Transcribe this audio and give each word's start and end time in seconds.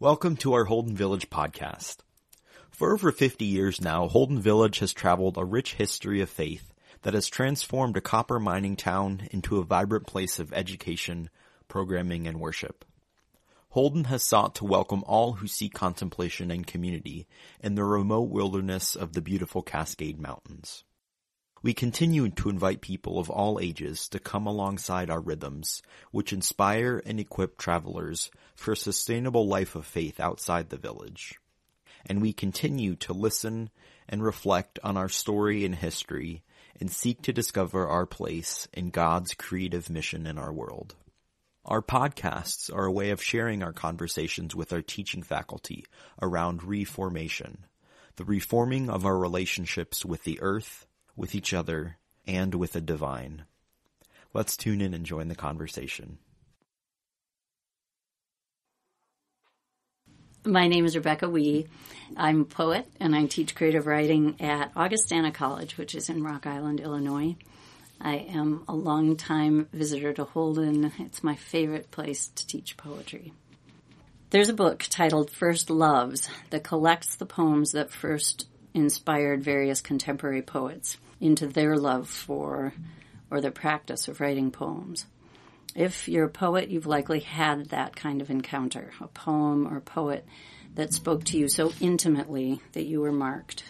Welcome 0.00 0.36
to 0.36 0.54
our 0.54 0.64
Holden 0.64 0.96
Village 0.96 1.28
podcast. 1.28 1.98
For 2.70 2.94
over 2.94 3.12
50 3.12 3.44
years 3.44 3.82
now, 3.82 4.08
Holden 4.08 4.40
Village 4.40 4.78
has 4.78 4.94
traveled 4.94 5.36
a 5.36 5.44
rich 5.44 5.74
history 5.74 6.22
of 6.22 6.30
faith 6.30 6.72
that 7.02 7.12
has 7.12 7.28
transformed 7.28 7.98
a 7.98 8.00
copper 8.00 8.40
mining 8.40 8.76
town 8.76 9.28
into 9.30 9.58
a 9.58 9.62
vibrant 9.62 10.06
place 10.06 10.38
of 10.38 10.54
education, 10.54 11.28
programming, 11.68 12.26
and 12.26 12.40
worship. 12.40 12.86
Holden 13.68 14.04
has 14.04 14.22
sought 14.22 14.54
to 14.54 14.64
welcome 14.64 15.04
all 15.06 15.34
who 15.34 15.46
seek 15.46 15.74
contemplation 15.74 16.50
and 16.50 16.66
community 16.66 17.26
in 17.62 17.74
the 17.74 17.84
remote 17.84 18.30
wilderness 18.30 18.96
of 18.96 19.12
the 19.12 19.20
beautiful 19.20 19.60
Cascade 19.60 20.18
Mountains. 20.18 20.82
We 21.62 21.74
continue 21.74 22.30
to 22.30 22.48
invite 22.48 22.80
people 22.80 23.18
of 23.18 23.28
all 23.28 23.60
ages 23.60 24.08
to 24.08 24.18
come 24.18 24.46
alongside 24.46 25.10
our 25.10 25.20
rhythms, 25.20 25.82
which 26.10 26.32
inspire 26.32 27.02
and 27.04 27.20
equip 27.20 27.58
travelers 27.58 28.30
for 28.54 28.72
a 28.72 28.76
sustainable 28.76 29.46
life 29.46 29.74
of 29.74 29.84
faith 29.84 30.20
outside 30.20 30.70
the 30.70 30.78
village. 30.78 31.34
And 32.06 32.22
we 32.22 32.32
continue 32.32 32.96
to 32.96 33.12
listen 33.12 33.68
and 34.08 34.22
reflect 34.22 34.78
on 34.82 34.96
our 34.96 35.10
story 35.10 35.66
and 35.66 35.74
history 35.74 36.42
and 36.80 36.90
seek 36.90 37.20
to 37.22 37.32
discover 37.32 37.86
our 37.86 38.06
place 38.06 38.66
in 38.72 38.88
God's 38.88 39.34
creative 39.34 39.90
mission 39.90 40.26
in 40.26 40.38
our 40.38 40.52
world. 40.52 40.94
Our 41.66 41.82
podcasts 41.82 42.74
are 42.74 42.86
a 42.86 42.92
way 42.92 43.10
of 43.10 43.22
sharing 43.22 43.62
our 43.62 43.74
conversations 43.74 44.56
with 44.56 44.72
our 44.72 44.80
teaching 44.80 45.22
faculty 45.22 45.84
around 46.22 46.64
reformation, 46.64 47.66
the 48.16 48.24
reforming 48.24 48.88
of 48.88 49.04
our 49.04 49.18
relationships 49.18 50.06
with 50.06 50.24
the 50.24 50.40
earth, 50.40 50.86
with 51.20 51.34
each 51.34 51.52
other, 51.52 51.98
and 52.26 52.54
with 52.54 52.72
the 52.72 52.80
divine. 52.80 53.44
Let's 54.32 54.56
tune 54.56 54.80
in 54.80 54.94
and 54.94 55.04
join 55.04 55.28
the 55.28 55.34
conversation. 55.34 56.16
My 60.46 60.66
name 60.66 60.86
is 60.86 60.96
Rebecca 60.96 61.28
Wee. 61.28 61.66
I'm 62.16 62.40
a 62.40 62.44
poet 62.44 62.86
and 62.98 63.14
I 63.14 63.26
teach 63.26 63.54
creative 63.54 63.86
writing 63.86 64.36
at 64.40 64.72
Augustana 64.74 65.30
College, 65.30 65.76
which 65.76 65.94
is 65.94 66.08
in 66.08 66.24
Rock 66.24 66.46
Island, 66.46 66.80
Illinois. 66.80 67.36
I 68.00 68.14
am 68.16 68.64
a 68.66 68.74
longtime 68.74 69.68
visitor 69.74 70.14
to 70.14 70.24
Holden. 70.24 70.90
It's 70.98 71.22
my 71.22 71.34
favorite 71.36 71.90
place 71.90 72.28
to 72.28 72.46
teach 72.46 72.78
poetry. 72.78 73.34
There's 74.30 74.48
a 74.48 74.54
book 74.54 74.86
titled 74.88 75.30
First 75.30 75.68
Loves 75.68 76.30
that 76.48 76.64
collects 76.64 77.16
the 77.16 77.26
poems 77.26 77.72
that 77.72 77.90
first 77.90 78.46
inspired 78.74 79.42
various 79.42 79.80
contemporary 79.80 80.42
poets 80.42 80.96
into 81.20 81.46
their 81.46 81.76
love 81.76 82.08
for 82.08 82.72
or 83.30 83.40
the 83.40 83.50
practice 83.50 84.08
of 84.08 84.20
writing 84.20 84.50
poems. 84.50 85.06
If 85.74 86.08
you're 86.08 86.24
a 86.24 86.30
poet, 86.30 86.68
you've 86.68 86.86
likely 86.86 87.20
had 87.20 87.66
that 87.70 87.94
kind 87.94 88.20
of 88.20 88.30
encounter, 88.30 88.90
a 89.00 89.06
poem 89.06 89.66
or 89.66 89.80
poet 89.80 90.26
that 90.74 90.92
spoke 90.92 91.24
to 91.24 91.38
you 91.38 91.48
so 91.48 91.72
intimately 91.80 92.60
that 92.72 92.86
you 92.86 93.00
were 93.00 93.12
marked. 93.12 93.64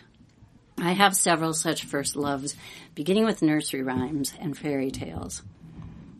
I 0.78 0.92
have 0.92 1.14
several 1.14 1.52
such 1.52 1.84
first 1.84 2.16
loves, 2.16 2.56
beginning 2.94 3.26
with 3.26 3.42
nursery 3.42 3.82
rhymes 3.82 4.32
and 4.40 4.56
fairy 4.56 4.90
tales. 4.90 5.42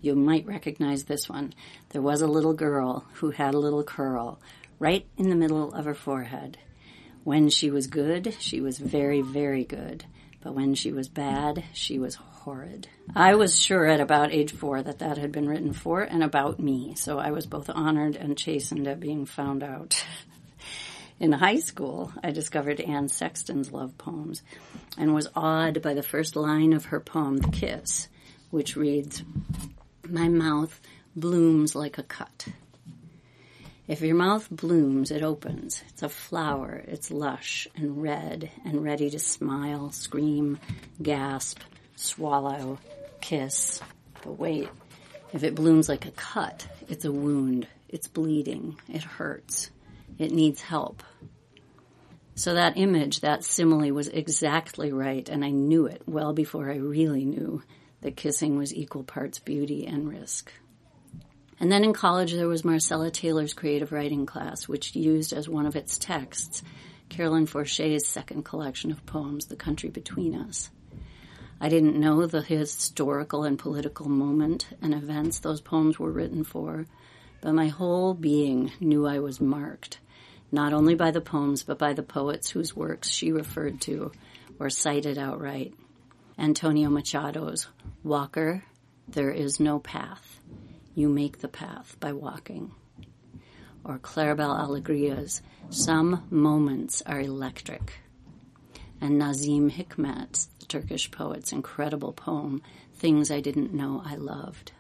You 0.02 0.14
might 0.14 0.46
recognize 0.46 1.04
this 1.04 1.28
one. 1.28 1.54
There 1.90 2.02
was 2.02 2.20
a 2.20 2.26
little 2.26 2.54
girl 2.54 3.06
who 3.14 3.30
had 3.30 3.54
a 3.54 3.58
little 3.58 3.84
curl 3.84 4.38
right 4.78 5.06
in 5.16 5.30
the 5.30 5.36
middle 5.36 5.72
of 5.72 5.86
her 5.86 5.94
forehead. 5.94 6.58
When 7.24 7.50
she 7.50 7.70
was 7.70 7.86
good, 7.86 8.34
she 8.40 8.60
was 8.60 8.78
very, 8.78 9.20
very 9.20 9.64
good. 9.64 10.04
But 10.42 10.54
when 10.54 10.74
she 10.74 10.92
was 10.92 11.08
bad, 11.08 11.64
she 11.74 11.98
was 11.98 12.14
horrid. 12.14 12.88
I 13.14 13.34
was 13.34 13.60
sure 13.60 13.86
at 13.86 14.00
about 14.00 14.32
age 14.32 14.52
four 14.52 14.82
that 14.82 15.00
that 15.00 15.18
had 15.18 15.30
been 15.30 15.48
written 15.48 15.74
for 15.74 16.00
and 16.00 16.22
about 16.22 16.58
me, 16.58 16.94
so 16.96 17.18
I 17.18 17.30
was 17.30 17.46
both 17.46 17.68
honored 17.68 18.16
and 18.16 18.38
chastened 18.38 18.88
at 18.88 19.00
being 19.00 19.26
found 19.26 19.62
out. 19.62 20.02
In 21.20 21.32
high 21.32 21.58
school, 21.58 22.10
I 22.24 22.30
discovered 22.30 22.80
Anne 22.80 23.08
Sexton's 23.08 23.70
love 23.70 23.98
poems 23.98 24.42
and 24.96 25.14
was 25.14 25.28
awed 25.36 25.82
by 25.82 25.92
the 25.92 26.02
first 26.02 26.34
line 26.34 26.72
of 26.72 26.86
her 26.86 27.00
poem, 27.00 27.36
The 27.36 27.50
Kiss, 27.50 28.08
which 28.48 28.74
reads, 28.74 29.22
My 30.08 30.28
mouth 30.28 30.80
blooms 31.14 31.74
like 31.74 31.98
a 31.98 32.02
cut. 32.02 32.46
If 33.90 34.02
your 34.02 34.14
mouth 34.14 34.48
blooms, 34.48 35.10
it 35.10 35.24
opens. 35.24 35.82
It's 35.88 36.04
a 36.04 36.08
flower. 36.08 36.80
It's 36.86 37.10
lush 37.10 37.66
and 37.74 38.00
red 38.00 38.48
and 38.64 38.84
ready 38.84 39.10
to 39.10 39.18
smile, 39.18 39.90
scream, 39.90 40.60
gasp, 41.02 41.58
swallow, 41.96 42.78
kiss. 43.20 43.80
But 44.22 44.38
wait, 44.38 44.68
if 45.32 45.42
it 45.42 45.56
blooms 45.56 45.88
like 45.88 46.06
a 46.06 46.12
cut, 46.12 46.68
it's 46.88 47.04
a 47.04 47.10
wound. 47.10 47.66
It's 47.88 48.06
bleeding. 48.06 48.76
It 48.88 49.02
hurts. 49.02 49.72
It 50.20 50.30
needs 50.30 50.60
help. 50.60 51.02
So 52.36 52.54
that 52.54 52.76
image, 52.76 53.22
that 53.22 53.42
simile 53.42 53.90
was 53.90 54.06
exactly 54.06 54.92
right, 54.92 55.28
and 55.28 55.44
I 55.44 55.50
knew 55.50 55.86
it 55.86 56.02
well 56.06 56.32
before 56.32 56.70
I 56.70 56.76
really 56.76 57.24
knew 57.24 57.64
that 58.02 58.16
kissing 58.16 58.56
was 58.56 58.72
equal 58.72 59.02
parts 59.02 59.40
beauty 59.40 59.84
and 59.84 60.08
risk. 60.08 60.52
And 61.60 61.70
then 61.70 61.84
in 61.84 61.92
college, 61.92 62.32
there 62.32 62.48
was 62.48 62.64
Marcella 62.64 63.10
Taylor's 63.10 63.52
creative 63.52 63.92
writing 63.92 64.24
class, 64.24 64.66
which 64.66 64.96
used 64.96 65.34
as 65.34 65.46
one 65.46 65.66
of 65.66 65.76
its 65.76 65.98
texts 65.98 66.62
Carolyn 67.10 67.44
Forche's 67.44 68.06
second 68.06 68.44
collection 68.44 68.90
of 68.90 69.04
poems, 69.04 69.46
The 69.46 69.56
Country 69.56 69.90
Between 69.90 70.34
Us. 70.34 70.70
I 71.60 71.68
didn't 71.68 72.00
know 72.00 72.24
the 72.24 72.40
historical 72.40 73.44
and 73.44 73.58
political 73.58 74.08
moment 74.08 74.68
and 74.80 74.94
events 74.94 75.40
those 75.40 75.60
poems 75.60 75.98
were 75.98 76.10
written 76.10 76.44
for, 76.44 76.86
but 77.42 77.52
my 77.52 77.66
whole 77.66 78.14
being 78.14 78.72
knew 78.80 79.06
I 79.06 79.18
was 79.18 79.40
marked, 79.40 79.98
not 80.50 80.72
only 80.72 80.94
by 80.94 81.10
the 81.10 81.20
poems, 81.20 81.62
but 81.62 81.78
by 81.78 81.92
the 81.92 82.02
poets 82.02 82.48
whose 82.48 82.74
works 82.74 83.10
she 83.10 83.32
referred 83.32 83.82
to 83.82 84.12
or 84.58 84.70
cited 84.70 85.18
outright. 85.18 85.74
Antonio 86.38 86.88
Machado's 86.88 87.66
Walker, 88.02 88.64
There 89.08 89.30
Is 89.30 89.60
No 89.60 89.78
Path. 89.78 90.40
You 90.94 91.08
make 91.08 91.38
the 91.38 91.48
path 91.48 91.96
by 92.00 92.12
walking. 92.12 92.72
Or 93.84 93.98
Claribel 93.98 94.58
Alegria's 94.58 95.40
Some 95.70 96.26
Moments 96.30 97.02
Are 97.06 97.20
Electric. 97.20 97.94
And 99.00 99.18
Nazim 99.18 99.70
Hikmet's, 99.70 100.46
the 100.58 100.66
Turkish 100.66 101.10
poet's 101.10 101.52
incredible 101.52 102.12
poem, 102.12 102.62
Things 102.94 103.30
I 103.30 103.40
Didn't 103.40 103.72
Know 103.72 104.02
I 104.04 104.16
Loved. 104.16 104.72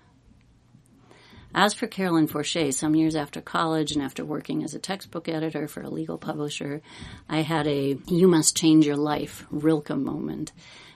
As 1.54 1.74
for 1.74 1.88
Carolyn 1.88 2.28
Forche, 2.28 2.70
some 2.70 2.94
years 2.94 3.16
after 3.16 3.40
college 3.40 3.90
and 3.90 4.00
after 4.00 4.24
working 4.24 4.62
as 4.62 4.74
a 4.74 4.78
textbook 4.78 5.28
editor 5.28 5.66
for 5.66 5.82
a 5.82 5.90
legal 5.90 6.16
publisher, 6.16 6.80
I 7.28 7.40
had 7.40 7.66
a 7.66 7.98
you 8.06 8.28
must 8.28 8.56
change 8.56 8.86
your 8.86 8.96
life 8.96 9.44
Rilke 9.50 9.90
moment 9.90 10.52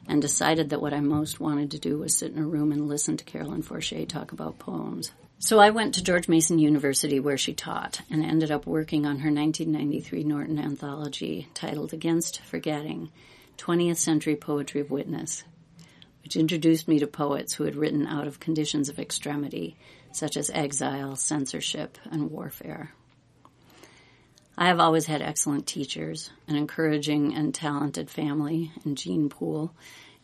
and 0.07 0.23
decided 0.23 0.71
that 0.71 0.81
what 0.81 0.95
I 0.95 1.01
most 1.01 1.41
wanted 1.41 1.73
to 1.73 1.81
do 1.81 1.99
was 1.99 2.17
sit 2.17 2.33
in 2.33 2.39
a 2.39 2.47
room 2.47 2.71
and 2.71 2.87
listen 2.87 3.17
to 3.17 3.25
Carolyn 3.25 3.63
Forche 3.63 4.07
talk 4.07 4.31
about 4.31 4.61
poems. 4.61 5.11
So 5.41 5.59
I 5.59 5.71
went 5.71 5.95
to 5.95 6.05
George 6.05 6.29
Mason 6.29 6.61
University 6.61 7.19
where 7.19 7.37
she 7.37 7.53
taught 7.53 8.01
and 8.09 8.25
ended 8.25 8.53
up 8.53 8.65
working 8.65 9.07
on 9.07 9.19
her 9.19 9.33
1993 9.33 10.23
Norton 10.23 10.61
anthology 10.61 11.49
titled 11.55 11.93
Against 11.93 12.41
Forgetting 12.43 13.11
20th 13.59 13.97
Century 13.97 14.37
Poetry 14.37 14.81
of 14.81 14.91
Witness, 14.93 15.43
which 16.23 16.37
introduced 16.37 16.87
me 16.87 17.01
to 17.01 17.09
poets 17.09 17.55
who 17.55 17.65
had 17.65 17.75
written 17.75 18.07
out 18.07 18.29
of 18.29 18.41
conditions 18.41 18.89
of 18.89 19.01
extremity, 19.01 19.77
such 20.15 20.37
as 20.37 20.51
exile, 20.51 21.17
censorship, 21.17 21.99
and 22.11 22.31
warfare. 22.31 22.93
I 24.57 24.69
have 24.69 24.79
always 24.79 25.07
had 25.07 25.21
excellent 25.21 25.67
teachers, 25.67 26.31
an 26.47 26.55
encouraging 26.55 27.35
and 27.35 27.53
talented 27.53 28.09
family 28.09 28.71
and 28.85 28.97
Gene 28.97 29.29
pool, 29.29 29.75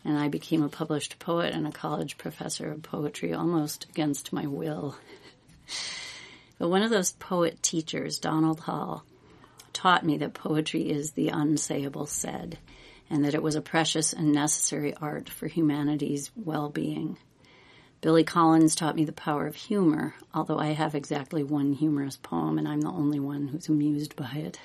and 0.05 0.17
I 0.17 0.29
became 0.29 0.63
a 0.63 0.69
published 0.69 1.19
poet 1.19 1.53
and 1.53 1.67
a 1.67 1.73
college 1.73 2.17
professor 2.17 2.71
of 2.71 2.83
poetry 2.83 3.35
almost 3.35 3.87
against 3.91 4.33
my 4.33 4.47
will. 4.47 4.97
but 6.59 6.69
one 6.69 6.83
of 6.83 6.91
those 6.91 7.11
poet 7.11 7.61
teachers, 7.61 8.21
Donald 8.21 8.61
Hall, 8.61 9.05
taught 9.73 10.07
me 10.07 10.19
that 10.19 10.35
poetry 10.35 10.89
is 10.89 11.11
the 11.13 11.31
unsayable 11.31 12.07
said, 12.07 12.59
and 13.11 13.25
that 13.25 13.35
it 13.35 13.43
was 13.43 13.57
a 13.57 13.61
precious 13.61 14.13
and 14.13 14.31
necessary 14.31 14.95
art 14.95 15.29
for 15.29 15.49
humanity's 15.49 16.31
well-being. 16.37 17.19
Billy 18.01 18.25
Collins 18.25 18.75
taught 18.75 18.97
me 18.97 19.05
the 19.05 19.13
power 19.13 19.47
of 19.47 19.55
humor, 19.55 20.15
although 20.33 20.59
I 20.59 20.69
have 20.69 20.95
exactly 20.95 21.43
one 21.43 21.75
humorous 21.75 22.17
poem 22.17 22.57
and 22.57 22.67
I'm 22.67 22.81
the 22.81 22.91
only 22.91 23.21
one 23.21 23.49
who's 23.49 23.69
amused 23.69 24.17
by 24.17 24.31
it. 24.37 24.59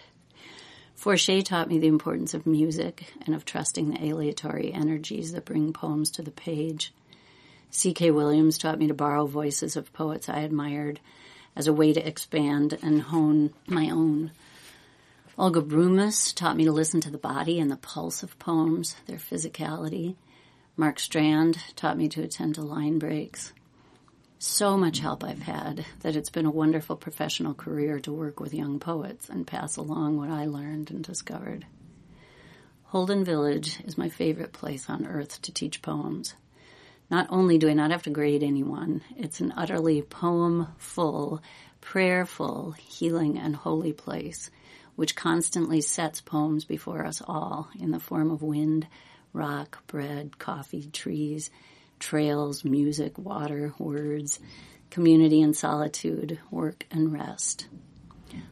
Forche 0.95 1.43
taught 1.43 1.67
me 1.67 1.77
the 1.77 1.87
importance 1.87 2.33
of 2.33 2.47
music 2.47 3.11
and 3.25 3.35
of 3.35 3.43
trusting 3.43 3.89
the 3.89 3.99
aleatory 3.99 4.73
energies 4.73 5.33
that 5.33 5.43
bring 5.43 5.73
poems 5.73 6.09
to 6.11 6.21
the 6.21 6.31
page. 6.31 6.93
C.K. 7.71 8.11
Williams 8.11 8.57
taught 8.57 8.79
me 8.79 8.87
to 8.87 8.93
borrow 8.93 9.25
voices 9.25 9.75
of 9.75 9.91
poets 9.91 10.29
I 10.29 10.39
admired 10.39 11.01
as 11.57 11.67
a 11.67 11.73
way 11.73 11.91
to 11.91 12.07
expand 12.07 12.79
and 12.81 13.01
hone 13.01 13.53
my 13.67 13.89
own. 13.89 14.31
Olga 15.37 15.61
Broumas 15.61 16.33
taught 16.33 16.55
me 16.55 16.63
to 16.63 16.71
listen 16.71 17.01
to 17.01 17.11
the 17.11 17.17
body 17.17 17.59
and 17.59 17.69
the 17.69 17.75
pulse 17.75 18.23
of 18.23 18.39
poems, 18.39 18.95
their 19.07 19.17
physicality. 19.17 20.15
Mark 20.77 20.99
Strand 20.99 21.57
taught 21.77 21.97
me 21.97 22.09
to 22.09 22.21
attend 22.21 22.55
to 22.55 22.61
line 22.61 22.99
breaks. 22.99 23.53
so 24.37 24.75
much 24.75 24.99
help 24.99 25.23
I've 25.23 25.41
had 25.41 25.85
that 26.01 26.17
it's 26.17 26.29
been 26.29 26.45
a 26.45 26.51
wonderful 26.51 26.97
professional 26.97 27.53
career 27.53 27.99
to 28.01 28.11
work 28.11 28.41
with 28.41 28.53
young 28.53 28.79
poets 28.79 29.29
and 29.29 29.47
pass 29.47 29.77
along 29.77 30.17
what 30.17 30.29
I 30.29 30.45
learned 30.45 30.91
and 30.91 31.01
discovered. 31.01 31.65
Holden 32.83 33.23
Village 33.23 33.79
is 33.85 33.97
my 33.97 34.09
favorite 34.09 34.51
place 34.51 34.89
on 34.89 35.07
earth 35.07 35.41
to 35.43 35.53
teach 35.53 35.81
poems. 35.81 36.35
Not 37.09 37.27
only 37.29 37.57
do 37.57 37.69
I 37.69 37.73
not 37.73 37.91
have 37.91 38.03
to 38.03 38.09
grade 38.09 38.43
anyone, 38.43 39.01
it's 39.15 39.39
an 39.39 39.53
utterly 39.55 40.01
poem 40.01 40.67
full, 40.77 41.41
prayerful, 41.79 42.73
healing, 42.73 43.39
and 43.39 43.55
holy 43.55 43.93
place, 43.93 44.51
which 44.97 45.15
constantly 45.15 45.79
sets 45.79 46.19
poems 46.19 46.65
before 46.65 47.05
us 47.05 47.21
all 47.25 47.69
in 47.79 47.91
the 47.91 47.99
form 47.99 48.29
of 48.29 48.41
wind, 48.41 48.87
rock, 49.35 49.85
bread, 49.87 50.39
coffee, 50.39 50.89
trees, 50.91 51.51
trails, 51.99 52.63
music, 52.63 53.17
water, 53.17 53.73
words, 53.77 54.39
community 54.89 55.41
and 55.41 55.55
solitude, 55.55 56.39
work 56.49 56.85
and 56.89 57.11
rest. 57.11 57.67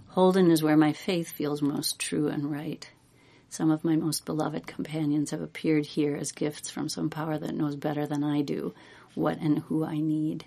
Holden 0.09 0.51
is 0.51 0.61
where 0.61 0.77
my 0.77 0.93
faith 0.93 1.31
feels 1.31 1.61
most 1.61 1.99
true 1.99 2.27
and 2.27 2.51
right. 2.51 2.87
Some 3.49 3.71
of 3.71 3.83
my 3.83 3.95
most 3.95 4.25
beloved 4.25 4.67
companions 4.67 5.31
have 5.31 5.41
appeared 5.41 5.85
here 5.85 6.15
as 6.15 6.31
gifts 6.31 6.69
from 6.69 6.89
some 6.89 7.09
power 7.09 7.37
that 7.37 7.55
knows 7.55 7.75
better 7.75 8.05
than 8.05 8.23
I 8.23 8.41
do 8.41 8.73
what 9.15 9.39
and 9.39 9.59
who 9.59 9.85
I 9.85 9.99
need. 9.99 10.45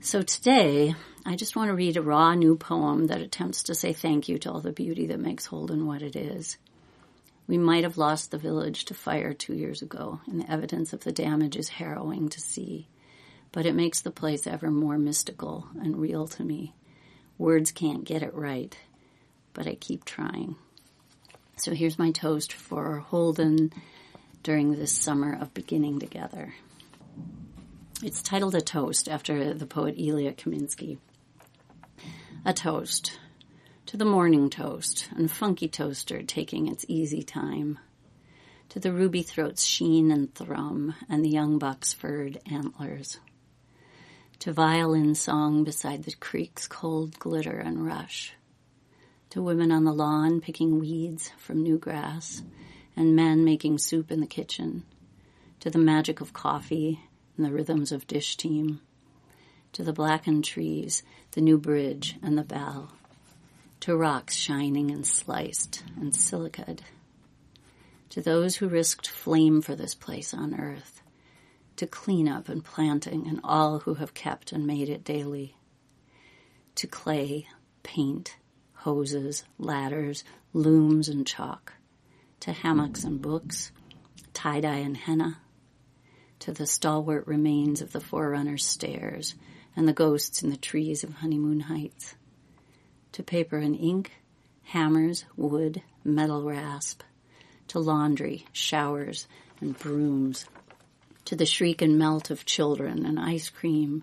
So 0.00 0.22
today, 0.22 0.94
I 1.24 1.36
just 1.36 1.54
want 1.54 1.68
to 1.68 1.74
read 1.74 1.96
a 1.96 2.02
raw 2.02 2.34
new 2.34 2.56
poem 2.56 3.06
that 3.08 3.20
attempts 3.20 3.64
to 3.64 3.74
say 3.74 3.92
thank 3.92 4.28
you 4.28 4.38
to 4.38 4.50
all 4.50 4.60
the 4.60 4.72
beauty 4.72 5.06
that 5.08 5.20
makes 5.20 5.46
Holden 5.46 5.86
what 5.86 6.02
it 6.02 6.16
is. 6.16 6.58
We 7.46 7.58
might 7.58 7.84
have 7.84 7.98
lost 7.98 8.30
the 8.30 8.38
village 8.38 8.84
to 8.86 8.94
fire 8.94 9.32
two 9.32 9.54
years 9.54 9.82
ago, 9.82 10.20
and 10.26 10.40
the 10.40 10.50
evidence 10.50 10.92
of 10.92 11.04
the 11.04 11.12
damage 11.12 11.56
is 11.56 11.68
harrowing 11.68 12.28
to 12.30 12.40
see. 12.40 12.88
But 13.50 13.66
it 13.66 13.74
makes 13.74 14.00
the 14.00 14.10
place 14.10 14.46
ever 14.46 14.70
more 14.70 14.96
mystical 14.96 15.66
and 15.80 15.98
real 15.98 16.26
to 16.28 16.44
me. 16.44 16.74
Words 17.38 17.72
can't 17.72 18.04
get 18.04 18.22
it 18.22 18.34
right, 18.34 18.76
but 19.52 19.66
I 19.66 19.74
keep 19.74 20.04
trying. 20.04 20.56
So 21.56 21.72
here's 21.72 21.98
my 21.98 22.10
toast 22.12 22.52
for 22.52 22.98
Holden 22.98 23.72
during 24.42 24.72
this 24.72 24.92
summer 24.92 25.36
of 25.38 25.54
beginning 25.54 25.98
together. 26.00 26.54
It's 28.02 28.22
titled 28.22 28.54
A 28.54 28.60
Toast 28.60 29.08
after 29.08 29.54
the 29.54 29.66
poet 29.66 29.94
Ilya 29.96 30.32
Kaminsky. 30.32 30.98
A 32.44 32.52
toast 32.52 33.18
to 33.86 33.96
the 33.96 34.04
morning 34.04 34.48
toast 34.48 35.08
and 35.16 35.30
funky 35.30 35.68
toaster 35.68 36.22
taking 36.22 36.68
its 36.68 36.84
easy 36.88 37.22
time, 37.22 37.78
to 38.68 38.78
the 38.78 38.92
ruby 38.92 39.22
throat's 39.22 39.64
sheen 39.64 40.10
and 40.10 40.32
thrum 40.34 40.94
and 41.08 41.24
the 41.24 41.28
young 41.28 41.58
buck's 41.58 41.92
furred 41.92 42.38
antlers, 42.50 43.18
to 44.38 44.52
violin 44.52 45.14
song 45.14 45.64
beside 45.64 46.04
the 46.04 46.14
creek's 46.14 46.68
cold 46.68 47.18
glitter 47.18 47.58
and 47.58 47.84
rush, 47.84 48.34
to 49.28 49.42
women 49.42 49.72
on 49.72 49.84
the 49.84 49.92
lawn 49.92 50.40
picking 50.40 50.78
weeds 50.78 51.32
from 51.36 51.62
new 51.62 51.76
grass 51.76 52.40
and 52.94 53.16
men 53.16 53.44
making 53.44 53.76
soup 53.78 54.12
in 54.12 54.20
the 54.20 54.26
kitchen, 54.26 54.84
to 55.58 55.70
the 55.70 55.78
magic 55.78 56.20
of 56.20 56.32
coffee 56.32 57.00
and 57.36 57.44
the 57.44 57.52
rhythms 57.52 57.90
of 57.90 58.06
dish 58.06 58.36
team, 58.36 58.80
to 59.72 59.82
the 59.82 59.92
blackened 59.92 60.44
trees, 60.44 61.02
the 61.32 61.40
new 61.40 61.58
bridge 61.58 62.16
and 62.22 62.38
the 62.38 62.44
bell 62.44 62.92
to 63.82 63.96
rocks 63.96 64.36
shining 64.36 64.92
and 64.92 65.04
sliced 65.04 65.82
and 66.00 66.14
silicated, 66.14 66.82
to 68.08 68.22
those 68.22 68.54
who 68.54 68.68
risked 68.68 69.08
flame 69.08 69.60
for 69.60 69.74
this 69.74 69.92
place 69.92 70.32
on 70.32 70.54
earth, 70.54 71.02
to 71.74 71.84
cleanup 71.84 72.48
and 72.48 72.64
planting 72.64 73.26
and 73.26 73.40
all 73.42 73.80
who 73.80 73.94
have 73.94 74.14
kept 74.14 74.52
and 74.52 74.64
made 74.64 74.88
it 74.88 75.02
daily, 75.02 75.56
to 76.76 76.86
clay, 76.86 77.48
paint, 77.82 78.36
hoses, 78.72 79.42
ladders, 79.58 80.22
looms 80.52 81.08
and 81.08 81.26
chalk, 81.26 81.72
to 82.38 82.52
hammocks 82.52 83.02
and 83.02 83.20
books, 83.20 83.72
tie-dye 84.32 84.76
and 84.76 84.96
henna, 84.96 85.38
to 86.38 86.52
the 86.52 86.68
stalwart 86.68 87.26
remains 87.26 87.82
of 87.82 87.90
the 87.90 88.00
forerunner's 88.00 88.64
stairs 88.64 89.34
and 89.74 89.88
the 89.88 89.92
ghosts 89.92 90.40
in 90.40 90.50
the 90.50 90.56
trees 90.56 91.02
of 91.02 91.14
Honeymoon 91.14 91.58
Heights, 91.58 92.14
to 93.12 93.22
paper 93.22 93.58
and 93.58 93.76
ink, 93.78 94.12
hammers, 94.64 95.24
wood, 95.36 95.82
metal 96.04 96.42
rasp, 96.42 97.02
to 97.68 97.78
laundry, 97.78 98.46
showers, 98.52 99.26
and 99.60 99.78
brooms, 99.78 100.46
to 101.24 101.36
the 101.36 101.46
shriek 101.46 101.80
and 101.82 101.98
melt 101.98 102.30
of 102.30 102.44
children 102.44 103.06
and 103.06 103.18
ice 103.20 103.48
cream, 103.48 104.02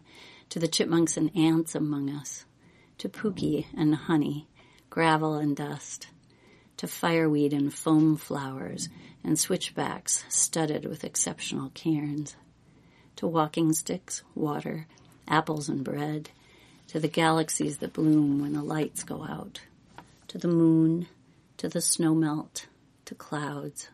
to 0.50 0.59
the 0.59 0.67
chipmunks 0.67 1.17
and 1.17 1.35
ants 1.35 1.75
among 1.75 2.09
us, 2.09 2.45
to 2.97 3.09
pookie 3.09 3.65
and 3.75 3.94
honey, 3.94 4.47
gravel 4.89 5.35
and 5.35 5.56
dust, 5.56 6.07
to 6.77 6.88
fireweed 6.88 7.53
and 7.53 7.73
foam 7.73 8.15
flowers 8.15 8.89
and 9.23 9.38
switchbacks 9.38 10.23
studded 10.29 10.85
with 10.85 11.03
exceptional 11.03 11.69
cairns, 11.73 12.35
to 13.15 13.27
walking 13.27 13.73
sticks, 13.73 14.23
water, 14.33 14.88
apples 15.27 15.67
and 15.67 15.83
bread, 15.83 16.29
to 16.89 17.00
the 17.00 17.07
galaxies 17.07 17.77
that 17.77 17.94
bloom 17.94 18.41
when 18.41 18.53
the 18.53 18.63
lights 18.63 19.03
go 19.03 19.24
out, 19.24 19.62
to 20.27 20.39
the 20.39 20.47
moon, 20.47 21.07
to 21.56 21.69
the 21.69 21.81
snow 21.81 22.15
melt, 22.15 22.65
to 23.06 23.13
clouds. 23.13 23.89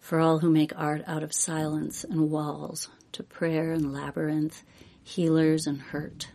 For 0.00 0.18
all 0.18 0.40
who 0.40 0.50
make 0.50 0.76
art 0.76 1.04
out 1.06 1.22
of 1.22 1.32
silence 1.32 2.02
and 2.02 2.28
walls, 2.28 2.88
to 3.12 3.22
prayer 3.22 3.70
and 3.70 3.92
labyrinth, 3.92 4.64
healers 5.00 5.68
and 5.68 5.80
hurt, 5.80 6.32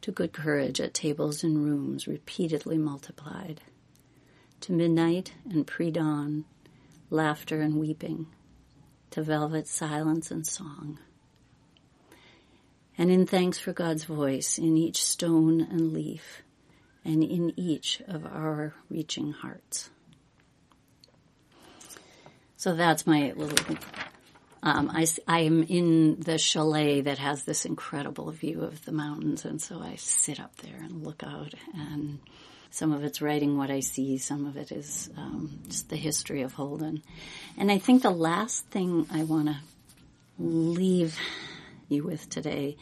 to 0.00 0.10
good 0.10 0.32
courage 0.32 0.80
at 0.80 0.94
tables 0.94 1.44
and 1.44 1.62
rooms 1.62 2.08
repeatedly 2.08 2.78
multiplied, 2.78 3.60
to 4.62 4.72
midnight 4.72 5.34
and 5.50 5.66
pre-dawn, 5.66 6.46
laughter 7.10 7.60
and 7.60 7.74
weeping, 7.74 8.26
to 9.10 9.22
velvet 9.22 9.68
silence 9.68 10.30
and 10.30 10.46
song 10.46 10.98
and 12.98 13.10
in 13.10 13.26
thanks 13.26 13.58
for 13.58 13.72
God's 13.72 14.04
voice 14.04 14.58
in 14.58 14.76
each 14.76 15.02
stone 15.02 15.60
and 15.60 15.92
leaf, 15.92 16.42
and 17.04 17.22
in 17.22 17.54
each 17.56 18.02
of 18.08 18.26
our 18.26 18.74
reaching 18.90 19.32
hearts. 19.32 19.88
So 22.56 22.74
that's 22.74 23.06
my 23.06 23.32
little. 23.36 23.76
Um, 24.60 24.90
I, 24.92 25.06
am 25.38 25.62
in 25.62 26.18
the 26.18 26.36
chalet 26.36 27.02
that 27.02 27.18
has 27.18 27.44
this 27.44 27.64
incredible 27.64 28.32
view 28.32 28.62
of 28.62 28.84
the 28.84 28.90
mountains, 28.90 29.44
and 29.44 29.62
so 29.62 29.80
I 29.80 29.94
sit 29.94 30.40
up 30.40 30.56
there 30.56 30.74
and 30.82 31.04
look 31.04 31.22
out. 31.22 31.54
And 31.72 32.18
some 32.70 32.92
of 32.92 33.04
it's 33.04 33.22
writing 33.22 33.56
what 33.56 33.70
I 33.70 33.78
see, 33.78 34.18
some 34.18 34.44
of 34.44 34.56
it 34.56 34.72
is 34.72 35.08
um, 35.16 35.60
just 35.68 35.88
the 35.88 35.96
history 35.96 36.42
of 36.42 36.54
Holden. 36.54 37.04
And 37.56 37.70
I 37.70 37.78
think 37.78 38.02
the 38.02 38.10
last 38.10 38.66
thing 38.66 39.06
I 39.12 39.22
want 39.22 39.46
to 39.46 39.56
leave 40.40 41.16
you 41.88 42.04
with 42.04 42.28
today 42.28 42.76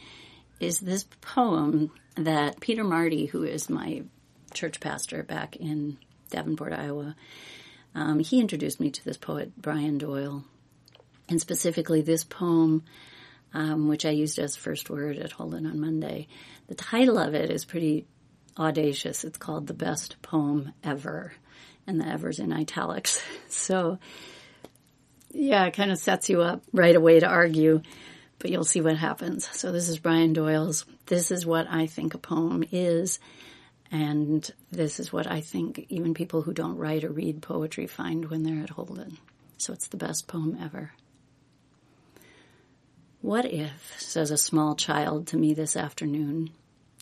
is 0.59 0.79
this 0.79 1.05
poem 1.21 1.91
that 2.15 2.59
Peter 2.59 2.83
Marty, 2.83 3.25
who 3.25 3.43
is 3.43 3.69
my 3.69 4.03
church 4.53 4.79
pastor 4.79 5.23
back 5.23 5.55
in 5.55 5.97
Davenport, 6.29 6.73
Iowa, 6.73 7.15
um, 7.95 8.19
he 8.19 8.39
introduced 8.39 8.79
me 8.79 8.91
to 8.91 9.05
this 9.05 9.17
poet, 9.17 9.51
Brian 9.57 9.97
Doyle, 9.97 10.43
and 11.29 11.39
specifically 11.39 12.01
this 12.01 12.23
poem, 12.23 12.83
um, 13.53 13.87
which 13.87 14.05
I 14.05 14.11
used 14.11 14.39
as 14.39 14.55
first 14.55 14.89
word 14.89 15.17
at 15.17 15.31
Holden 15.31 15.65
on 15.65 15.79
Monday. 15.79 16.27
The 16.67 16.75
title 16.75 17.17
of 17.17 17.33
it 17.33 17.49
is 17.49 17.65
pretty 17.65 18.05
audacious. 18.57 19.23
It's 19.23 19.37
called 19.37 19.67
The 19.67 19.73
Best 19.73 20.21
Poem 20.21 20.73
Ever, 20.83 21.33
and 21.85 21.99
the 21.99 22.07
ever's 22.07 22.39
in 22.39 22.51
italics. 22.51 23.21
So, 23.49 23.97
yeah, 25.31 25.65
it 25.65 25.73
kind 25.73 25.91
of 25.91 25.97
sets 25.97 26.29
you 26.29 26.41
up 26.41 26.61
right 26.71 26.95
away 26.95 27.19
to 27.19 27.27
argue 27.27 27.81
but 28.39 28.51
you'll 28.51 28.63
see 28.63 28.81
what 28.81 28.97
happens. 28.97 29.47
So 29.51 29.71
this 29.71 29.89
is 29.89 29.99
Brian 29.99 30.33
Doyle's 30.33 30.85
This 31.07 31.31
is 31.31 31.45
what 31.45 31.67
I 31.69 31.87
think 31.87 32.13
a 32.13 32.19
poem 32.19 32.63
is. 32.71 33.19
And 33.91 34.49
this 34.71 34.99
is 34.99 35.13
what 35.13 35.27
I 35.27 35.41
think 35.41 35.85
even 35.89 36.13
people 36.13 36.41
who 36.41 36.53
don't 36.53 36.77
write 36.77 37.03
or 37.03 37.09
read 37.09 37.41
poetry 37.41 37.87
find 37.87 38.29
when 38.29 38.43
they're 38.43 38.63
at 38.63 38.71
Holden. 38.71 39.17
So 39.57 39.73
it's 39.73 39.87
the 39.87 39.97
best 39.97 40.27
poem 40.27 40.57
ever. 40.61 40.91
What 43.21 43.45
if, 43.45 43.95
says 43.99 44.29
a 44.29 44.37
small 44.37 44.75
child 44.75 45.27
to 45.27 45.37
me 45.37 45.53
this 45.53 45.75
afternoon, 45.75 46.51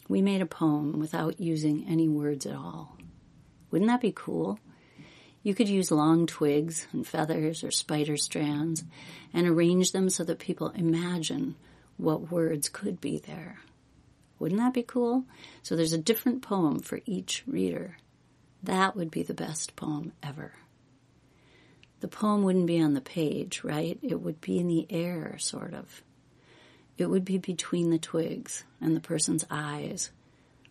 we 0.07 0.21
made 0.21 0.41
a 0.41 0.45
poem 0.45 0.99
without 0.99 1.39
using 1.39 1.85
any 1.89 2.07
words 2.07 2.45
at 2.45 2.55
all? 2.55 2.95
Wouldn't 3.71 3.89
that 3.89 4.01
be 4.01 4.13
cool? 4.15 4.59
You 5.45 5.53
could 5.53 5.69
use 5.69 5.91
long 5.91 6.25
twigs 6.25 6.87
and 6.91 7.05
feathers 7.05 7.63
or 7.63 7.69
spider 7.69 8.17
strands 8.17 8.83
and 9.31 9.45
arrange 9.45 9.91
them 9.91 10.09
so 10.09 10.23
that 10.23 10.39
people 10.39 10.69
imagine 10.69 11.53
what 11.97 12.31
words 12.31 12.67
could 12.67 12.99
be 12.99 13.19
there. 13.19 13.59
Wouldn't 14.39 14.59
that 14.59 14.73
be 14.73 14.81
cool? 14.81 15.25
So 15.61 15.75
there's 15.75 15.93
a 15.93 15.99
different 15.99 16.41
poem 16.41 16.79
for 16.79 16.99
each 17.05 17.43
reader. 17.45 17.97
That 18.63 18.95
would 18.95 19.11
be 19.11 19.21
the 19.21 19.35
best 19.35 19.75
poem 19.75 20.13
ever. 20.23 20.53
The 21.99 22.07
poem 22.07 22.41
wouldn't 22.41 22.65
be 22.65 22.81
on 22.81 22.95
the 22.95 22.99
page, 22.99 23.63
right? 23.63 23.99
It 24.01 24.19
would 24.19 24.41
be 24.41 24.57
in 24.57 24.67
the 24.67 24.87
air, 24.89 25.37
sort 25.37 25.75
of. 25.75 26.01
it 26.97 27.05
would 27.05 27.23
be 27.23 27.37
between 27.37 27.91
the 27.91 27.99
twigs 27.99 28.63
and 28.81 28.95
the 28.95 29.01
person's 29.01 29.45
eyes, 29.51 30.09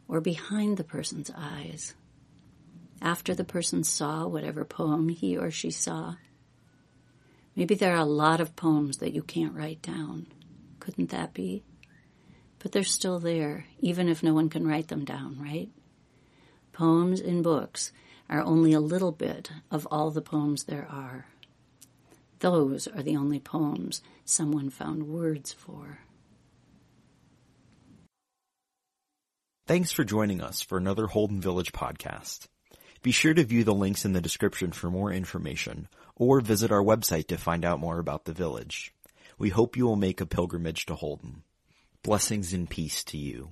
or 0.09 0.21
behind 0.21 0.79
the 0.79 0.85
person's 0.85 1.31
eyes. 1.37 1.95
After 3.05 3.35
the 3.35 3.45
person 3.45 3.85
saw 3.85 4.27
whatever 4.27 4.65
poem 4.65 5.11
he 5.11 5.37
or 5.37 5.51
she 5.51 5.71
saw. 5.71 6.15
Maybe 7.55 7.75
there 7.75 7.93
are 7.93 8.01
a 8.01 8.07
lot 8.07 8.41
of 8.41 8.57
poems 8.57 8.97
that 8.97 9.13
you 9.13 9.23
can't 9.23 9.55
write 9.55 9.83
down. 9.83 10.27
Couldn't 10.81 11.11
that 11.11 11.35
be? 11.35 11.65
But 12.61 12.73
they're 12.73 12.83
still 12.83 13.19
there, 13.19 13.67
even 13.79 14.09
if 14.09 14.23
no 14.23 14.33
one 14.33 14.49
can 14.49 14.67
write 14.67 14.89
them 14.89 15.05
down, 15.05 15.39
right? 15.39 15.69
Poems 16.73 17.21
in 17.21 17.43
books 17.43 17.93
are 18.31 18.41
only 18.41 18.73
a 18.73 18.81
little 18.81 19.13
bit 19.13 19.51
of 19.71 19.87
all 19.91 20.11
the 20.11 20.23
poems 20.23 20.65
there 20.65 20.89
are. 20.91 21.27
Those 22.39 22.89
are 22.89 23.03
the 23.03 23.19
only 23.19 23.39
poems 23.39 24.01
someone 24.25 24.71
found 24.71 25.09
words 25.09 25.53
for. 25.53 25.99
Thanks 29.67 29.93
for 29.93 30.05
joining 30.05 30.41
us 30.41 30.63
for 30.63 30.79
another 30.79 31.07
Holden 31.07 31.43
Village 31.43 31.73
podcast. 31.73 32.47
Be 33.05 33.13
sure 33.13 33.35
to 33.35 33.45
view 33.45 33.65
the 33.65 33.75
links 33.75 34.07
in 34.07 34.15
the 34.15 34.23
description 34.23 34.73
for 34.73 34.91
more 34.91 35.13
information 35.13 35.89
or 36.17 36.41
visit 36.41 36.73
our 36.73 36.83
website 36.83 37.27
to 37.27 37.37
find 37.37 37.63
out 37.63 37.79
more 37.79 37.99
about 37.99 38.25
the 38.25 38.33
village. 38.33 38.95
We 39.37 39.51
hope 39.51 39.77
you 39.77 39.85
will 39.85 39.95
make 39.95 40.23
a 40.23 40.27
pilgrimage 40.27 40.87
to 40.87 40.95
Holden. 40.95 41.43
Blessings 42.03 42.55
and 42.55 42.69
peace 42.69 43.05
to 43.05 43.19
you. 43.19 43.51